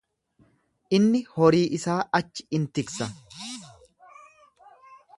[0.97, 3.13] Inni horii isaa achi in tiksa.